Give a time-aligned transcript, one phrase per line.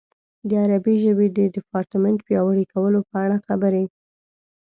[0.47, 3.83] د عربي ژبې د ډیپارټمنټ پیاوړي کولو په اړه خبرې.